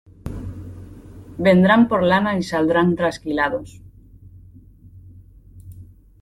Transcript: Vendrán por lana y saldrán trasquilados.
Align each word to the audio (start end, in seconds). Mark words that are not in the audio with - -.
Vendrán 1.45 1.83
por 1.87 2.01
lana 2.09 2.31
y 2.39 2.43
saldrán 2.51 2.95
trasquilados. 2.95 3.69